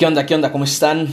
[0.00, 0.24] ¿Qué onda?
[0.24, 0.50] ¿Qué onda?
[0.50, 1.08] ¿Cómo están?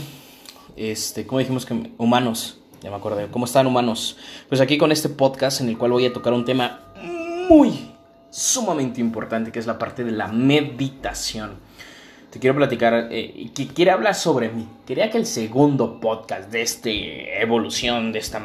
[0.74, 2.56] Este, ¿cómo dijimos que humanos?
[2.80, 3.26] Ya me acordé.
[3.26, 4.16] ¿Cómo están humanos?
[4.48, 6.80] Pues aquí con este podcast en el cual voy a tocar un tema
[7.50, 7.90] muy
[8.30, 11.56] sumamente importante que es la parte de la meditación.
[12.30, 14.66] Te quiero platicar eh, que quiere hablar sobre mí.
[14.86, 18.42] Quería que el segundo podcast de esta evolución, de, esta,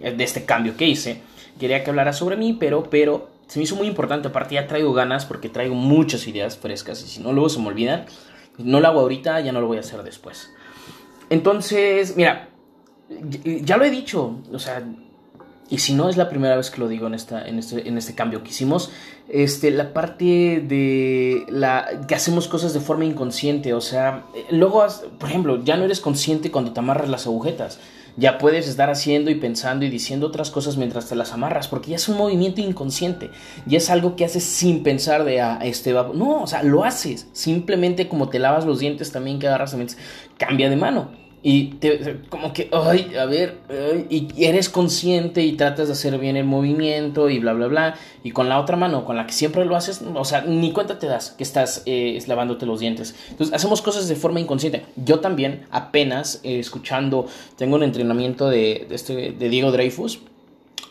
[0.00, 1.20] de este cambio que hice,
[1.60, 4.28] quería que hablara sobre mí, pero, pero se me hizo muy importante.
[4.28, 7.68] Aparte ya traigo ganas porque traigo muchas ideas frescas y si no luego se me
[7.68, 8.06] olvidan.
[8.58, 10.52] No lo hago ahorita, ya no lo voy a hacer después.
[11.30, 12.50] Entonces, mira,
[13.44, 14.82] ya lo he dicho, o sea,
[15.70, 17.96] y si no es la primera vez que lo digo en, esta, en, este, en
[17.96, 18.90] este cambio que hicimos,
[19.28, 20.24] este, la parte
[20.66, 24.84] de la, que hacemos cosas de forma inconsciente, o sea, luego,
[25.18, 27.78] por ejemplo, ya no eres consciente cuando te amarras las agujetas
[28.16, 31.90] ya puedes estar haciendo y pensando y diciendo otras cosas mientras te las amarras, porque
[31.90, 33.30] ya es un movimiento inconsciente,
[33.66, 37.28] ya es algo que haces sin pensar de, ah, este no, o sea, lo haces,
[37.32, 39.76] simplemente como te lavas los dientes también que agarras,
[40.38, 41.23] cambia de mano.
[41.46, 43.58] Y te, como que, ay, a ver,
[44.08, 47.94] y eres consciente y tratas de hacer bien el movimiento y bla, bla, bla.
[48.22, 50.98] Y con la otra mano, con la que siempre lo haces, o sea, ni cuenta
[50.98, 53.14] te das que estás eh, lavándote los dientes.
[53.28, 54.86] Entonces, hacemos cosas de forma inconsciente.
[54.96, 57.26] Yo también, apenas eh, escuchando,
[57.58, 60.20] tengo un entrenamiento de, este, de Diego Dreyfus.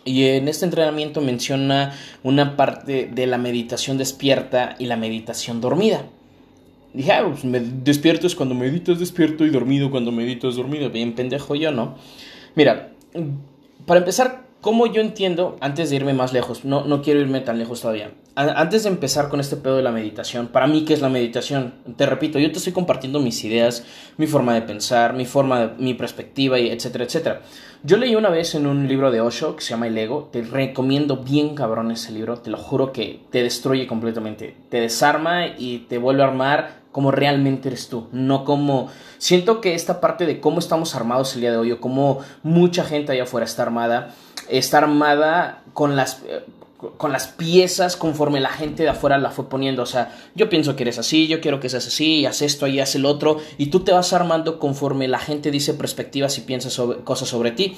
[0.05, 6.05] Y en este entrenamiento menciona una parte de la meditación despierta y la meditación dormida.
[6.93, 10.89] Dije, ah, pues me despierto es cuando meditas despierto y dormido cuando meditas dormido.
[10.89, 11.95] Bien pendejo yo, ¿no?
[12.55, 12.93] Mira,
[13.85, 17.57] para empezar, ¿cómo yo entiendo, antes de irme más lejos, no, no quiero irme tan
[17.57, 21.01] lejos todavía, antes de empezar con este pedo de la meditación, para mí, ¿qué es
[21.01, 21.73] la meditación?
[21.95, 23.85] Te repito, yo te estoy compartiendo mis ideas,
[24.17, 27.41] mi forma de pensar, mi forma, mi perspectiva, etcétera, etcétera.
[27.83, 30.41] Yo leí una vez en un libro de Osho que se llama El Ego, te
[30.41, 35.79] recomiendo bien cabrón ese libro, te lo juro que te destruye completamente, te desarma y
[35.89, 38.89] te vuelve a armar como realmente eres tú, no como...
[39.17, 42.83] Siento que esta parte de cómo estamos armados el día de hoy o cómo mucha
[42.83, 44.13] gente allá afuera está armada,
[44.47, 46.21] está armada con las...
[46.97, 49.83] con las piezas conforme la gente de afuera la fue poniendo.
[49.83, 52.67] O sea, yo pienso que eres así, yo quiero que seas así, y haz esto
[52.67, 53.37] y haz el otro.
[53.57, 57.51] Y tú te vas armando conforme la gente dice perspectivas y piensa sobre, cosas sobre
[57.51, 57.77] ti.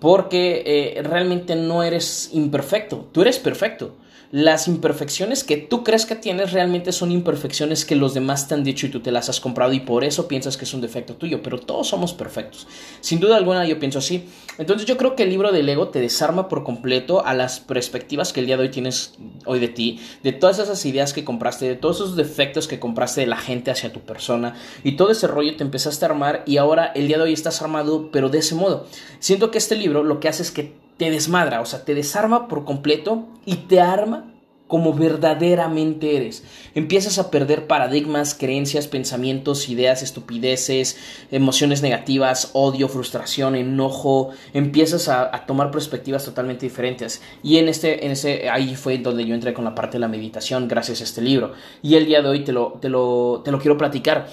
[0.00, 3.94] Porque eh, realmente no eres imperfecto, tú eres perfecto
[4.32, 8.64] las imperfecciones que tú crees que tienes realmente son imperfecciones que los demás te han
[8.64, 11.14] dicho y tú te las has comprado y por eso piensas que es un defecto
[11.14, 12.66] tuyo, pero todos somos perfectos.
[13.00, 14.24] Sin duda alguna yo pienso así.
[14.58, 18.32] Entonces yo creo que el libro del ego te desarma por completo a las perspectivas
[18.32, 21.68] que el día de hoy tienes hoy de ti, de todas esas ideas que compraste,
[21.68, 25.26] de todos esos defectos que compraste de la gente hacia tu persona y todo ese
[25.26, 28.38] rollo te empezaste a armar y ahora el día de hoy estás armado pero de
[28.38, 28.86] ese modo.
[29.20, 32.48] Siento que este libro lo que hace es que te desmadra, o sea, te desarma
[32.48, 34.32] por completo y te arma
[34.66, 36.42] como verdaderamente eres.
[36.74, 40.98] Empiezas a perder paradigmas, creencias, pensamientos, ideas, estupideces,
[41.30, 44.30] emociones negativas, odio, frustración, enojo.
[44.54, 47.22] Empiezas a, tomar perspectivas totalmente diferentes.
[47.42, 50.08] Y en este, en ese, ahí fue donde yo entré con la parte de la
[50.08, 51.52] meditación gracias a este libro.
[51.82, 54.26] Y el día de hoy te lo, te lo, te lo quiero platicar.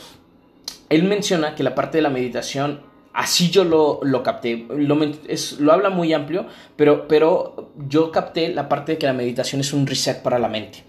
[0.89, 4.65] Él menciona que la parte de la meditación Así yo lo, lo capté.
[4.75, 4.97] Lo,
[5.27, 9.61] es, lo, habla muy amplio, pero, pero yo capté la parte de que la meditación
[9.61, 10.83] es un reset para la mente.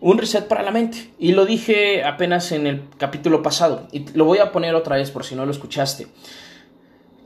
[0.00, 1.10] Un reset para la mente.
[1.18, 3.88] Y lo dije apenas en el capítulo pasado.
[3.90, 6.06] Y lo voy a poner otra vez por si no lo escuchaste.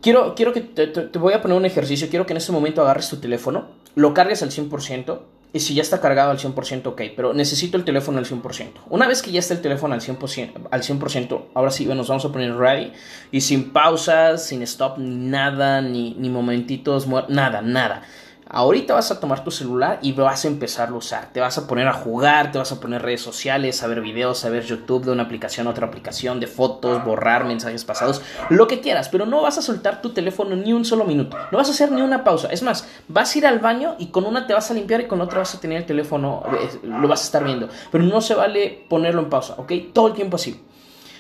[0.01, 2.09] Quiero, quiero que te, te voy a poner un ejercicio.
[2.09, 5.21] Quiero que en este momento agarres tu teléfono, lo cargues al 100%
[5.53, 8.73] y si ya está cargado al 100%, ok, pero necesito el teléfono al 100%.
[8.91, 12.25] Una vez que ya está el teléfono al 100%, al 100% ahora sí nos vamos
[12.25, 12.93] a poner ready
[13.33, 18.03] y sin pausas, sin stop, ni nada, ni, ni momentitos, nada, nada.
[18.51, 21.29] Ahorita vas a tomar tu celular y vas a empezar a usar.
[21.33, 24.43] Te vas a poner a jugar, te vas a poner redes sociales, a ver videos,
[24.47, 28.67] a ver YouTube de una aplicación a otra aplicación, de fotos, borrar mensajes pasados, lo
[28.67, 31.37] que quieras, pero no vas a soltar tu teléfono ni un solo minuto.
[31.53, 32.49] No vas a hacer ni una pausa.
[32.49, 35.07] Es más, vas a ir al baño y con una te vas a limpiar y
[35.07, 37.69] con otra vas a tener el teléfono, eh, lo vas a estar viendo.
[37.93, 39.73] Pero no se vale ponerlo en pausa, ¿ok?
[39.93, 40.65] Todo el tiempo así.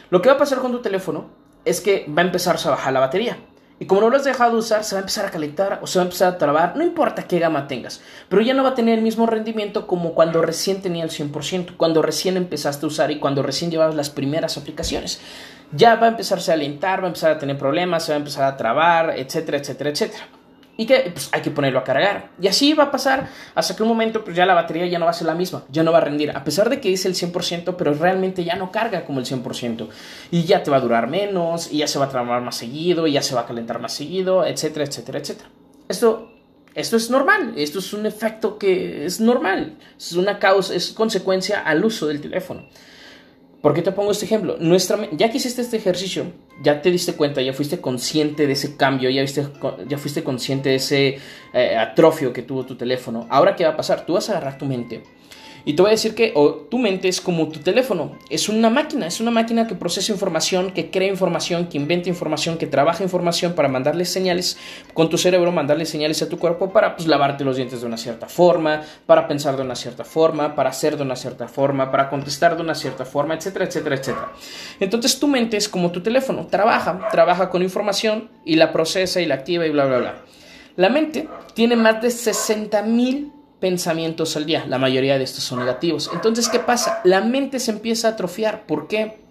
[0.09, 1.27] Lo que va a pasar con tu teléfono
[1.67, 3.37] es que va a empezar a bajar la batería.
[3.81, 5.87] Y como no lo has dejado de usar, se va a empezar a calentar o
[5.87, 8.71] se va a empezar a trabar, no importa qué gama tengas, pero ya no va
[8.71, 12.89] a tener el mismo rendimiento como cuando recién tenía el 100%, cuando recién empezaste a
[12.89, 15.21] usar y cuando recién llevabas las primeras aplicaciones.
[15.71, 18.19] Ya va a empezarse a alentar, va a empezar a tener problemas, se va a
[18.19, 20.38] empezar a trabar, etcétera, etcétera, etcétera
[20.81, 22.31] y que pues, hay que ponerlo a cargar.
[22.41, 25.07] Y así va a pasar hasta que un momento pues ya la batería ya no
[25.07, 27.09] va a ser la misma, ya no va a rendir, a pesar de que dice
[27.09, 29.89] el 100%, pero realmente ya no carga como el 100%.
[30.31, 33.09] Y ya te va a durar menos, y ya se va a trabajar más seguido,
[33.09, 35.51] y ya se va a calentar más seguido, etcétera, etcétera, etcétera.
[35.89, 36.31] Esto,
[36.77, 41.61] esto es normal, esto es un efecto que es normal, es una causa, es consecuencia
[41.63, 42.69] al uso del teléfono.
[43.63, 44.57] ¿Por qué te pongo este ejemplo?
[44.61, 46.27] Nuestra, ya que hiciste este ejercicio,
[46.63, 49.47] ya te diste cuenta, ya fuiste consciente de ese cambio, ya, viste,
[49.89, 51.19] ya fuiste consciente de ese
[51.53, 53.27] eh, atrofio que tuvo tu teléfono.
[53.31, 54.07] Ahora, ¿qué va a pasar?
[54.07, 55.03] Tú vas a agarrar tu mente
[55.69, 56.33] y te voy a decir que
[56.71, 60.71] tu mente es como tu teléfono, es una máquina, es una máquina que procesa información,
[60.71, 64.57] que crea información, que inventa información, que trabaja información para mandarle señales
[64.95, 67.99] con tu cerebro, mandarle señales a tu cuerpo para pues, lavarte los dientes de una
[67.99, 72.09] cierta forma, para pensar de una cierta forma, para hacer de una cierta forma, para
[72.09, 74.33] contestar de una cierta forma, etcétera, etcétera, etcétera.
[74.81, 79.27] Entonces tu mente es como tu teléfono, trabaja, trabaja con información y la procesa y
[79.27, 80.15] la activa y bla, bla, bla.
[80.77, 84.65] La mente tiene más de 60 mil pensamientos al día.
[84.67, 86.11] La mayoría de estos son negativos.
[86.13, 87.01] Entonces, ¿qué pasa?
[87.05, 88.67] La mente se empieza a atrofiar.
[88.67, 89.28] ¿Por qué?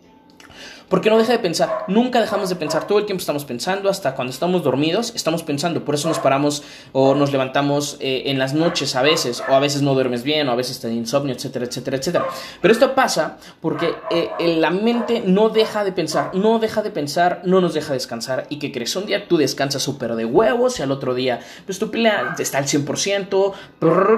[0.89, 4.16] Porque no deja de pensar, nunca dejamos de pensar, todo el tiempo estamos pensando, hasta
[4.16, 6.63] cuando estamos dormidos estamos pensando, por eso nos paramos
[6.94, 10.48] o nos levantamos eh, en las noches a veces, o a veces no duermes bien,
[10.48, 12.25] o a veces te insomnio, etcétera, etcétera, etcétera.
[12.62, 17.42] Pero esto pasa porque eh, la mente no deja de pensar, no deja de pensar,
[17.44, 20.84] no nos deja descansar, y que crees, un día tú descansas súper de huevos y
[20.84, 23.54] al otro día, pues tu pelea está al 100%,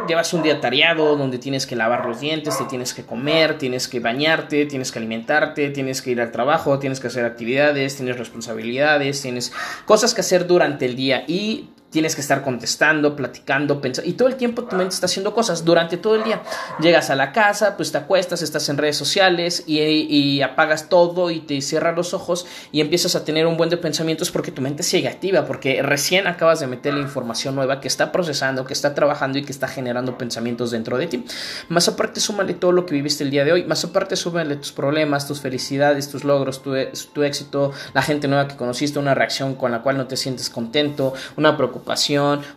[0.07, 3.87] llevas un día tareado donde tienes que lavar los dientes, te tienes que comer, tienes
[3.87, 8.17] que bañarte, tienes que alimentarte, tienes que ir al trabajo, tienes que hacer actividades, tienes
[8.17, 9.51] responsabilidades, tienes
[9.85, 14.27] cosas que hacer durante el día y tienes que estar contestando, platicando, pensando, y todo
[14.27, 16.43] el tiempo tu mente está haciendo cosas durante todo el día.
[16.79, 21.39] Llegas a la casa, pues te acuestas, estás en redes sociales y, apagas todo y
[21.39, 24.83] te cierras los ojos y empiezas a tener un buen de pensamientos porque tu mente
[24.83, 28.93] sigue activa, porque recién acabas de meter la información nueva que está procesando, que está
[28.93, 31.25] trabajando y que está generando pensamientos dentro de ti.
[31.67, 34.71] Más aparte, súmale todo lo que viviste el día de hoy, más aparte, súmale tus
[34.71, 36.73] problemas, tus felicidades, tus logros, tu,
[37.13, 40.49] tu éxito, la gente nueva que conociste, una reacción con la cual no te sientes
[40.49, 41.78] contento, una preocupación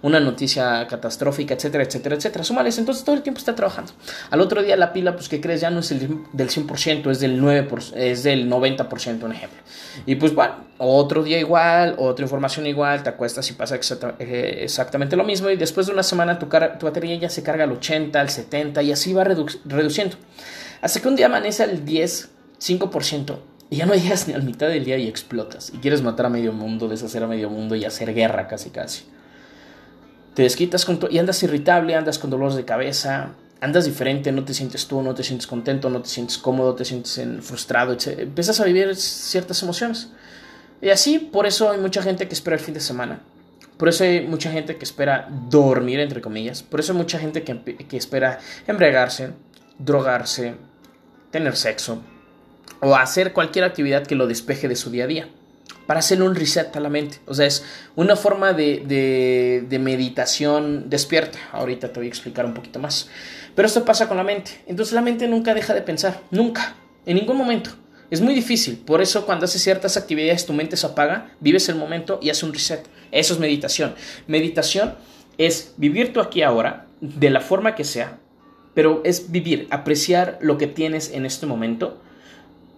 [0.03, 2.45] una noticia catastrófica, etcétera, etcétera, etcétera.
[2.45, 3.93] Sumales, entonces todo el tiempo está trabajando.
[4.31, 7.21] Al otro día la pila, pues que crees, ya no es el del 100%, es
[7.21, 9.59] del 9%, es del 90%, un ejemplo.
[10.07, 13.79] Y pues bueno, otro día igual, otra información igual, te acuestas y pasa
[14.19, 17.65] eh, exactamente lo mismo y después de una semana tu, tu batería ya se carga
[17.65, 20.17] al 80, al 70 y así va reduciendo.
[20.81, 22.31] Hasta que un día amanece al 10,
[22.61, 23.39] 5%.
[23.73, 25.73] Y ya no llegas ni a la mitad del día y explotas.
[25.75, 29.05] Y quieres matar a medio mundo, deshacer a medio mundo y hacer guerra casi casi.
[30.35, 33.31] Te desquitas con y andas irritable, andas con dolores de cabeza,
[33.63, 36.85] andas diferente, no te sientes tú, no te sientes contento, no te sientes cómodo, te
[36.85, 38.19] sientes frustrado, etc.
[38.19, 40.11] Empiezas a vivir ciertas emociones.
[40.83, 43.21] Y así, por eso hay mucha gente que espera el fin de semana.
[43.79, 46.63] Por eso hay mucha gente que espera dormir, entre comillas.
[46.63, 49.31] Por eso hay mucha gente que, que espera embriagarse,
[49.79, 50.57] drogarse,
[51.31, 52.03] tener sexo,
[52.85, 55.29] o hacer cualquier actividad que lo despeje de su día a día
[55.87, 57.19] para hacer un reset a la mente.
[57.27, 57.65] O sea, es
[57.95, 61.39] una forma de, de, meditación despierta.
[61.53, 63.09] Ahorita te voy a explicar un poquito más.
[63.55, 64.63] Pero esto pasa con la mente.
[64.67, 66.21] Entonces la mente nunca deja de pensar.
[66.31, 66.75] Nunca.
[67.07, 67.71] En ningún momento.
[68.11, 68.79] Es muy difícil.
[68.79, 72.43] Por eso cuando haces ciertas actividades tu mente se apaga, vives el momento y haces
[72.43, 72.85] un reset.
[73.13, 73.95] Eso es meditación.
[74.27, 74.97] Meditación
[75.39, 78.19] es vivir tú aquí ahora de la forma que sea.
[78.75, 82.01] Pero es vivir, apreciar lo que tienes en este momento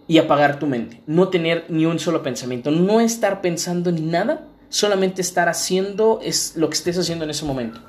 [0.07, 1.01] y apagar tu mente.
[1.07, 6.55] No tener ni un solo pensamiento, no estar pensando en nada, solamente estar haciendo es
[6.55, 7.79] lo que estés haciendo en ese momento.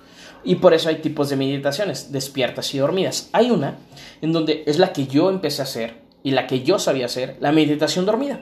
[0.45, 3.29] Y por eso hay tipos de meditaciones, despiertas y dormidas.
[3.33, 3.79] Hay una
[4.23, 7.37] en donde es la que yo empecé a hacer y la que yo sabía hacer,
[7.41, 8.41] la meditación dormida,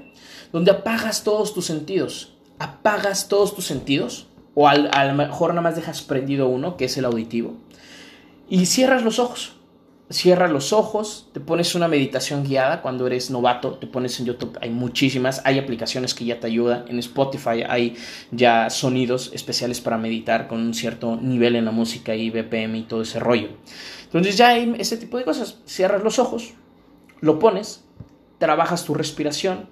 [0.52, 5.76] donde apagas todos tus sentidos, apagas todos tus sentidos, o a lo mejor nada más
[5.76, 7.54] dejas prendido uno, que es el auditivo,
[8.48, 9.56] y cierras los ojos
[10.14, 14.56] cierra los ojos, te pones una meditación guiada cuando eres novato, te pones en YouTube,
[14.60, 17.96] hay muchísimas, hay aplicaciones que ya te ayudan, en Spotify hay
[18.30, 22.82] ya sonidos especiales para meditar con un cierto nivel en la música y BPM y
[22.84, 23.48] todo ese rollo.
[24.04, 26.52] Entonces ya hay ese tipo de cosas, cierras los ojos,
[27.20, 27.82] lo pones,
[28.38, 29.68] trabajas tu respiración,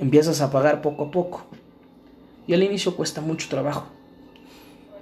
[0.00, 1.46] empiezas a apagar poco a poco
[2.48, 3.86] y al inicio cuesta mucho trabajo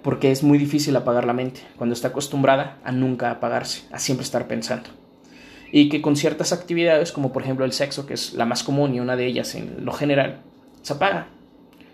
[0.03, 4.25] porque es muy difícil apagar la mente cuando está acostumbrada a nunca apagarse, a siempre
[4.25, 4.89] estar pensando.
[5.73, 8.95] Y que con ciertas actividades, como por ejemplo el sexo, que es la más común
[8.95, 10.41] y una de ellas en lo general,
[10.83, 11.29] se apaga.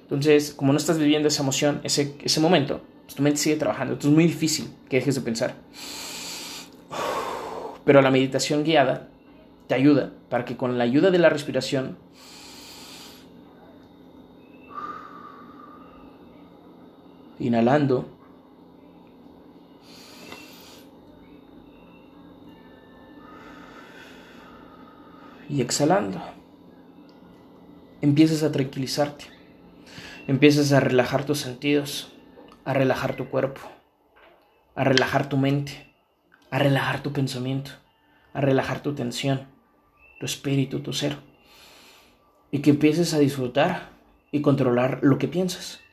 [0.03, 3.95] Entonces, como no estás viviendo esa emoción, ese, ese momento, pues tu mente sigue trabajando.
[3.95, 5.55] Entonces es muy difícil que dejes de pensar.
[7.85, 9.09] Pero la meditación guiada
[9.67, 11.99] te ayuda para que con la ayuda de la respiración
[17.39, 18.09] inhalando.
[25.49, 26.21] Y exhalando.
[28.01, 29.25] Empiezas a tranquilizarte.
[30.27, 32.13] Empiezas a relajar tus sentidos,
[32.65, 33.61] a relajar tu cuerpo,
[34.75, 35.95] a relajar tu mente,
[36.51, 37.71] a relajar tu pensamiento,
[38.33, 39.47] a relajar tu tensión,
[40.19, 41.17] tu espíritu, tu ser.
[42.51, 43.91] Y que empieces a disfrutar
[44.33, 45.86] y controlar lo que piensas.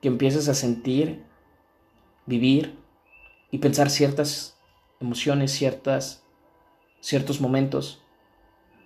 [0.00, 1.24] Que empieces a sentir,
[2.26, 2.78] vivir
[3.50, 4.58] y pensar ciertas
[5.00, 6.24] emociones, ciertas,
[7.00, 8.02] ciertos momentos.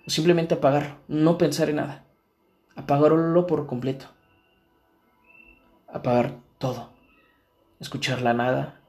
[0.07, 2.05] O simplemente apagar, no pensar en nada.
[2.75, 4.07] Apagarlo por completo.
[5.87, 6.91] Apagar todo.
[7.79, 8.81] Escuchar la nada.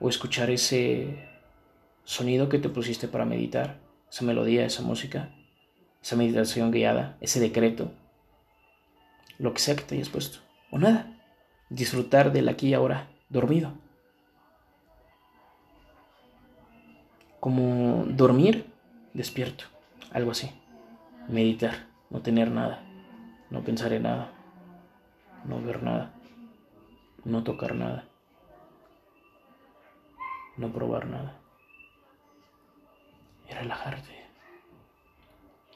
[0.00, 1.28] O escuchar ese
[2.04, 3.80] sonido que te pusiste para meditar.
[4.10, 5.34] Esa melodía, esa música.
[6.02, 7.16] Esa meditación guiada.
[7.20, 7.90] Ese decreto.
[9.38, 10.38] Lo que sea que te hayas puesto.
[10.70, 11.13] O nada.
[11.68, 13.08] Disfrutar del aquí y ahora.
[13.28, 13.72] Dormido.
[17.40, 18.72] Como dormir
[19.12, 19.64] despierto.
[20.12, 20.50] Algo así.
[21.28, 21.86] Meditar.
[22.10, 22.82] No tener nada.
[23.50, 24.32] No pensar en nada.
[25.44, 26.14] No ver nada.
[27.24, 28.06] No tocar nada.
[30.56, 31.40] No probar nada.
[33.48, 34.24] Y relajarte.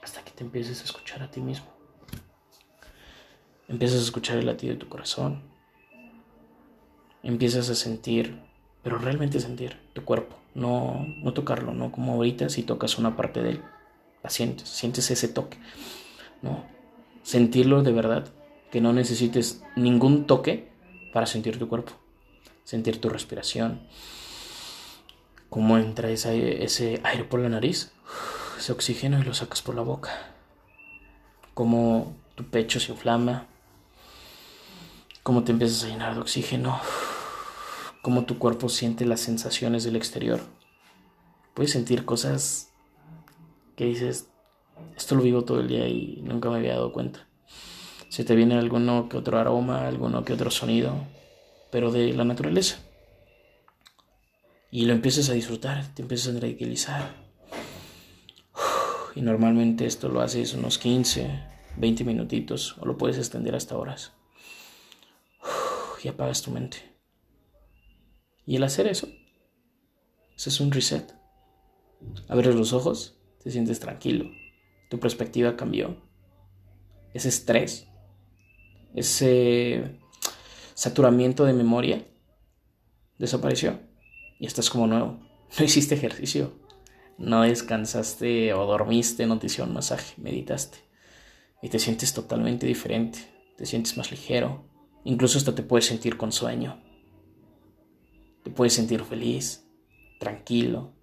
[0.03, 1.67] Hasta que te empieces a escuchar a ti mismo.
[3.67, 5.43] Empiezas a escuchar el latido de tu corazón.
[7.29, 8.41] Empiezas a sentir,
[8.83, 10.39] pero realmente sentir tu cuerpo.
[10.55, 13.63] No, no tocarlo, no como ahorita si tocas una parte de él.
[14.23, 15.59] La sientes, sientes ese toque.
[16.41, 16.65] ¿no?
[17.23, 18.33] Sentirlo de verdad,
[18.73, 20.71] que no necesites ningún toque
[21.13, 21.93] para sentir tu cuerpo.
[22.65, 23.83] Sentir tu respiración.
[25.51, 27.93] Cómo entra ese, ese aire por la nariz,
[28.57, 30.33] ese oxígeno y lo sacas por la boca.
[31.53, 33.49] Cómo tu pecho se inflama,
[35.23, 36.81] cómo te empiezas a llenar de oxígeno,
[38.09, 40.41] cómo tu cuerpo siente las sensaciones del exterior.
[41.53, 42.73] Puedes sentir cosas
[43.77, 44.31] que dices,
[44.97, 47.29] esto lo vivo todo el día y nunca me había dado cuenta.
[48.09, 50.95] Se te viene alguno que otro aroma, alguno que otro sonido,
[51.71, 52.79] pero de la naturaleza.
[54.71, 57.15] Y lo empiezas a disfrutar, te empiezas a tranquilizar.
[59.15, 61.43] Y normalmente esto lo haces unos 15,
[61.77, 64.13] 20 minutitos o lo puedes extender hasta horas
[66.03, 66.98] y apagas tu mente.
[68.49, 69.09] Y el hacer eso,
[70.35, 71.15] eso es un reset.
[72.29, 74.31] Abres los ojos, te sientes tranquilo,
[74.89, 76.01] tu perspectiva cambió.
[77.13, 77.89] Ese estrés,
[78.95, 79.99] ese
[80.73, 82.07] saturamiento de memoria
[83.19, 83.81] desapareció
[84.41, 85.21] y estás como nuevo.
[85.59, 86.59] No hiciste ejercicio,
[87.19, 90.79] no descansaste o dormiste, no te hicieron masaje, meditaste
[91.61, 93.19] y te sientes totalmente diferente,
[93.59, 94.69] te sientes más ligero,
[95.05, 96.83] Incluso hasta te puedes sentir con sueño.
[98.49, 99.69] Te puedes sentir feliz,
[100.19, 100.95] tranquilo.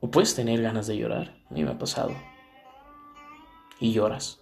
[0.00, 1.34] O puedes tener ganas de llorar.
[1.48, 2.12] A mí me ha pasado.
[3.80, 4.38] Y lloras.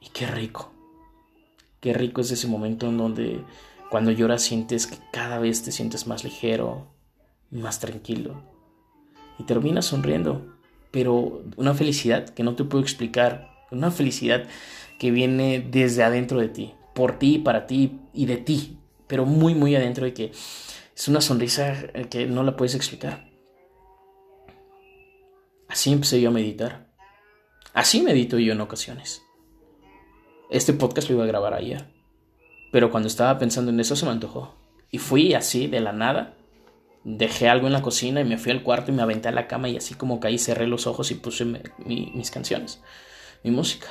[0.00, 0.72] Y qué rico.
[1.78, 3.44] Qué rico es ese momento en donde
[3.90, 6.88] cuando lloras sientes que cada vez te sientes más ligero,
[7.52, 8.42] más tranquilo.
[9.38, 10.52] Y terminas sonriendo.
[10.90, 13.52] Pero una felicidad que no te puedo explicar.
[13.70, 14.48] Una felicidad
[14.98, 19.54] que viene desde adentro de ti por ti, para ti y de ti, pero muy,
[19.54, 20.32] muy adentro de que
[21.00, 23.26] es una sonrisa que no la puedes explicar.
[25.66, 26.92] Así empecé yo a meditar.
[27.72, 29.22] Así medito yo en ocasiones.
[30.50, 31.86] Este podcast lo iba a grabar ayer,
[32.70, 34.54] pero cuando estaba pensando en eso se me antojó.
[34.90, 36.36] Y fui así, de la nada.
[37.02, 39.46] Dejé algo en la cocina y me fui al cuarto y me aventé a la
[39.46, 42.82] cama y así como caí cerré los ojos y puse mis canciones,
[43.42, 43.86] mi música.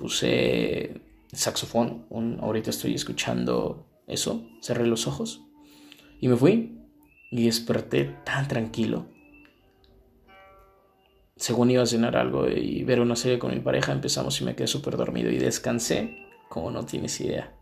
[0.00, 1.00] Puse
[1.32, 2.08] saxofón.
[2.40, 4.46] ahorita estoy escuchando eso.
[4.60, 5.42] Cerré los ojos
[6.20, 6.80] y me fui.
[7.30, 9.06] Y desperté tan tranquilo.
[11.36, 14.54] Según iba a cenar algo y ver una serie con mi pareja, empezamos y me
[14.54, 16.16] quedé súper dormido y descansé
[16.48, 17.52] como no tienes idea.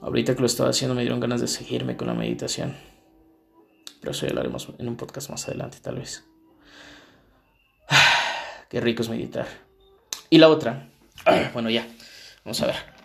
[0.00, 2.76] Ahorita que lo estaba haciendo me dieron ganas de seguirme con la meditación.
[4.00, 6.24] Pero eso ya lo haremos en un podcast más adelante, tal vez.
[8.68, 9.46] Qué rico es meditar.
[10.30, 10.90] Y la otra,
[11.52, 11.86] bueno, ya,
[12.44, 12.97] vamos a ver.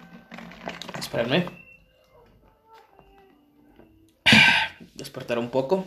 [4.96, 5.86] Despertar un poco.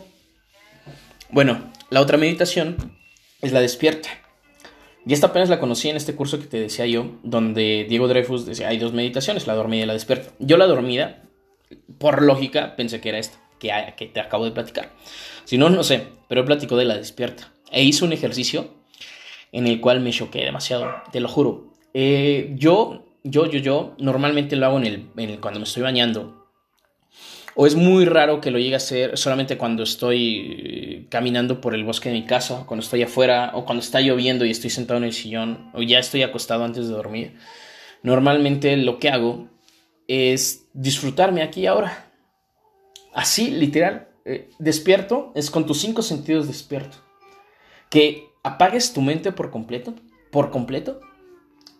[1.29, 2.97] Bueno, la otra meditación
[3.41, 4.09] es la despierta.
[5.05, 8.45] Y esta apenas la conocí en este curso que te decía yo, donde Diego Dreyfus
[8.45, 10.31] decía, hay dos meditaciones, la dormida y la despierta.
[10.39, 11.23] Yo la dormida,
[11.97, 14.91] por lógica, pensé que era esta, que, que te acabo de platicar.
[15.45, 17.51] Si no, no sé, pero platico de la despierta.
[17.71, 18.69] E hice un ejercicio
[19.51, 21.73] en el cual me choqué demasiado, te lo juro.
[21.93, 24.85] Eh, yo, yo, yo, yo, normalmente lo hago en
[25.17, 26.47] el, cuando me estoy bañando.
[27.55, 31.73] O es muy raro que lo llegue a hacer solamente cuando estoy eh, caminando por
[31.73, 34.99] el bosque de mi casa, cuando estoy afuera, o cuando está lloviendo y estoy sentado
[34.99, 37.37] en el sillón, o ya estoy acostado antes de dormir.
[38.03, 39.49] Normalmente lo que hago
[40.07, 42.11] es disfrutarme aquí y ahora.
[43.13, 46.97] Así, literal, eh, despierto es con tus cinco sentidos despierto.
[47.89, 49.95] Que apagues tu mente por completo,
[50.31, 50.99] por completo,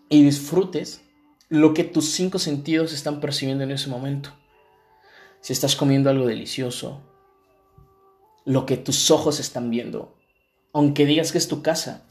[0.10, 1.04] y disfrutes
[1.50, 4.32] lo que tus cinco sentidos están percibiendo en ese momento.
[5.42, 7.02] Si estás comiendo algo delicioso,
[8.46, 10.18] lo que tus ojos están viendo,
[10.74, 12.06] aunque digas que es tu casa,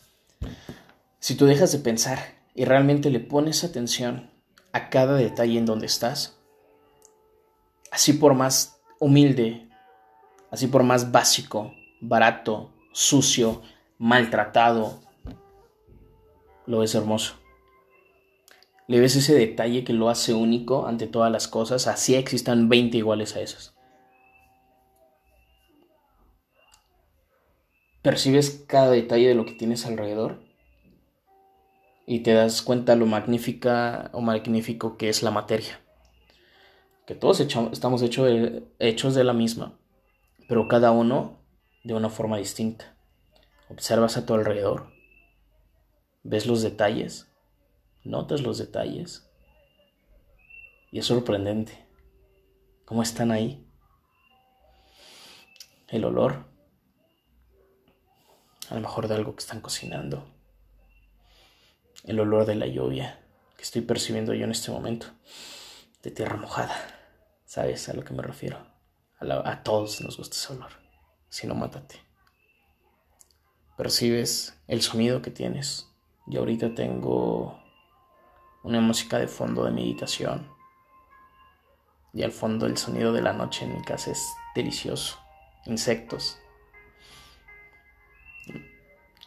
[1.18, 2.18] si tú dejas de pensar
[2.54, 4.30] y realmente le pones atención
[4.72, 6.38] a cada detalle en donde estás,
[7.90, 9.68] así por más humilde,
[10.50, 13.62] así por más básico, barato, sucio,
[13.98, 15.00] maltratado,
[16.66, 17.34] lo ves hermoso.
[18.88, 22.96] Le ves ese detalle que lo hace único ante todas las cosas, así existan 20
[22.96, 23.74] iguales a esos.
[28.02, 30.40] Percibes cada detalle de lo que tienes alrededor
[32.06, 35.80] y te das cuenta lo magnífica o magnífico que es la materia.
[37.04, 39.76] Que todos estamos hechos de la misma,
[40.48, 41.40] pero cada uno
[41.82, 42.96] de una forma distinta.
[43.68, 44.92] Observas a tu alrededor,
[46.22, 47.25] ves los detalles
[48.06, 49.30] notas los detalles
[50.90, 51.86] y es sorprendente
[52.84, 53.62] cómo están ahí.
[55.88, 56.46] El olor,
[58.70, 60.26] a lo mejor de algo que están cocinando.
[62.04, 65.08] El olor de la lluvia que estoy percibiendo yo en este momento.
[66.02, 66.74] De tierra mojada.
[67.44, 68.58] ¿Sabes a lo que me refiero?
[69.18, 70.72] A, todos nos gusta ese olor.
[71.28, 71.96] Si no, mátate.
[73.76, 75.88] Percibes el sonido que tienes.
[76.26, 77.65] Yo ahorita tengo
[78.66, 80.48] una música de fondo de meditación.
[82.12, 85.20] Y al fondo el sonido de la noche en mi casa es delicioso.
[85.66, 86.38] Insectos.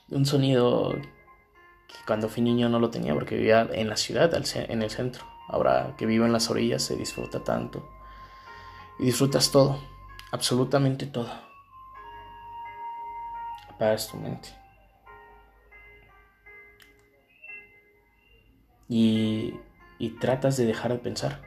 [0.10, 4.82] Un sonido que cuando fui niño no lo tenía porque vivía en la ciudad, en
[4.82, 5.24] el centro.
[5.48, 7.90] Ahora que vivo en las orillas se disfruta tanto.
[9.00, 9.80] Y disfrutas todo,
[10.32, 11.32] absolutamente todo.
[13.70, 14.50] Apagas tu mente.
[18.90, 19.54] Y,
[20.20, 21.42] tratas de dejar de pensar.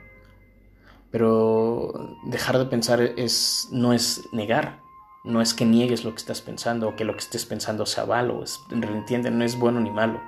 [1.11, 4.81] Pero dejar de pensar es, no es negar,
[5.24, 8.07] no es que niegues lo que estás pensando o que lo que estés pensando sea
[8.07, 10.22] malo, es, entiende, no es bueno ni malo.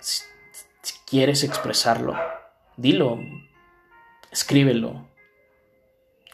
[0.00, 0.22] Si,
[0.80, 2.14] si quieres expresarlo,
[2.76, 3.18] dilo,
[4.30, 5.06] escríbelo,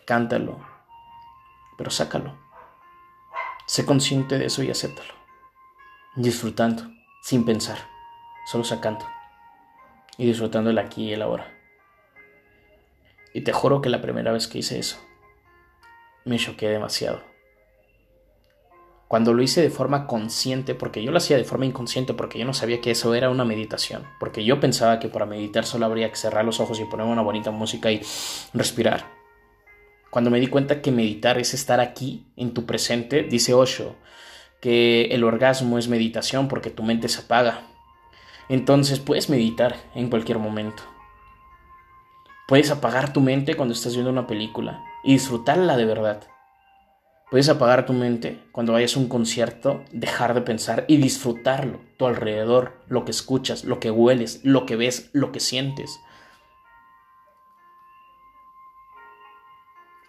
[0.05, 0.65] cántalo,
[1.77, 2.39] pero sácalo.
[3.67, 5.15] Sé consciente de eso y acéptalo,
[6.15, 6.85] disfrutando,
[7.23, 7.94] sin pensar
[8.45, 9.07] solo sacando
[10.17, 11.53] y disfrutando el aquí y el ahora.
[13.33, 14.99] Y te juro que la primera vez que hice eso,
[16.25, 17.23] me choqué demasiado.
[19.09, 22.45] Cuando lo hice de forma consciente, porque yo lo hacía de forma inconsciente, porque yo
[22.47, 26.11] no sabía que eso era una meditación, porque yo pensaba que para meditar solo habría
[26.11, 28.01] que cerrar los ojos y poner una bonita música y
[28.55, 29.05] respirar.
[30.11, 33.97] Cuando me di cuenta que meditar es estar aquí, en tu presente, dice Osho,
[34.61, 37.74] que el orgasmo es meditación porque tu mente se apaga,
[38.49, 40.83] entonces puedes meditar en cualquier momento.
[42.47, 46.25] Puedes apagar tu mente cuando estás viendo una película y disfrutarla de verdad.
[47.31, 52.07] Puedes apagar tu mente cuando vayas a un concierto, dejar de pensar y disfrutarlo, tu
[52.07, 55.99] alrededor, lo que escuchas, lo que hueles, lo que ves, lo que sientes.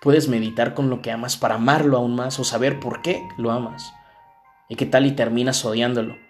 [0.02, 3.52] Puedes meditar con lo que amas para amarlo aún más o saber por qué lo
[3.52, 3.94] amas.
[4.68, 6.25] Y qué tal y terminas odiándolo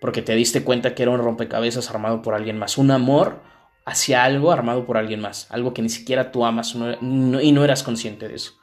[0.00, 3.42] porque te diste cuenta que era un rompecabezas armado por alguien más, un amor
[3.84, 7.82] hacia algo armado por alguien más, algo que ni siquiera tú amas y no eras
[7.82, 8.54] consciente de eso.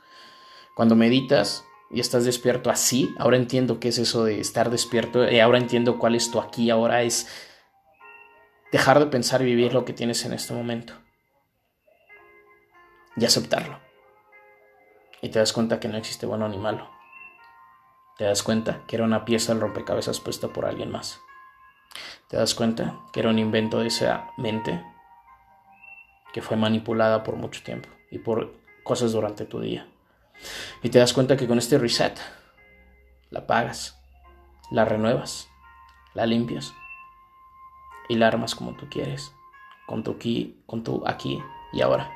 [0.76, 5.39] Cuando meditas y estás despierto así, ahora entiendo qué es eso de estar despierto, y
[5.39, 7.28] ahora entiendo cuál es tu aquí, ahora es
[8.72, 10.93] dejar de pensar y vivir lo que tienes en este momento
[13.15, 13.80] y aceptarlo.
[15.22, 17.03] Y te das cuenta que no existe bueno ni malo
[18.17, 21.19] te das cuenta que era una pieza del rompecabezas puesta por alguien más.
[22.28, 24.84] Te das cuenta que era un invento de esa mente
[26.34, 29.88] que fue manipulada por mucho tiempo y por cosas durante tu día.
[30.82, 32.19] Y te das cuenta que con este reset
[33.30, 33.99] la pagas,
[34.71, 35.47] la renuevas,
[36.13, 36.73] la limpias
[38.10, 39.34] y la armas como tú quieres,
[39.86, 42.12] con tu aquí, con tu aquí y ahora.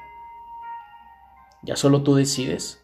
[1.63, 2.83] Ya solo tú decides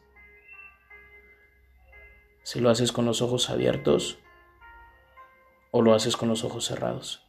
[2.44, 4.20] si lo haces con los ojos abiertos
[5.72, 7.26] o lo haces con los ojos cerrados.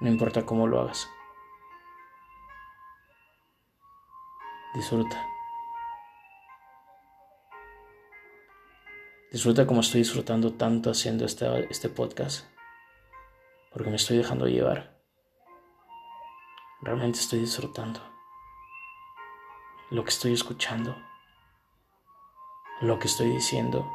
[0.00, 1.08] No importa cómo lo hagas.
[4.74, 5.26] Disfruta.
[9.30, 12.46] Disfruta como estoy disfrutando tanto haciendo este, este podcast.
[13.72, 14.96] Porque me estoy dejando llevar.
[16.80, 18.00] Realmente estoy disfrutando
[19.90, 20.96] lo que estoy escuchando,
[22.84, 23.90] lo que estoy diciendo,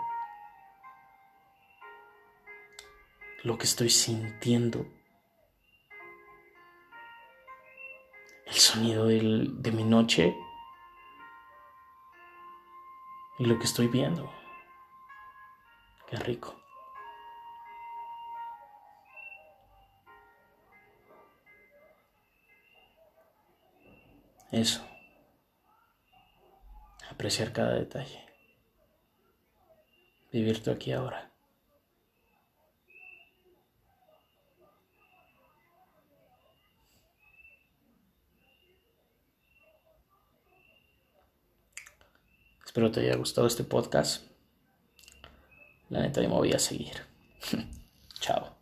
[3.43, 4.88] lo que estoy sintiendo.
[8.47, 10.36] El sonido de mi noche
[13.38, 14.34] y lo que estoy viendo.
[16.08, 16.56] Qué rico.
[24.52, 24.84] Eso.
[27.12, 28.29] Apreciar cada detalle.
[30.32, 31.32] Vivir tú aquí ahora.
[42.65, 44.24] Espero te haya gustado este podcast.
[45.89, 46.94] La neta, yo me voy a seguir.